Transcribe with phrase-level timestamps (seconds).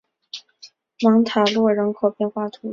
[1.01, 2.69] 芒塔洛人口变化图示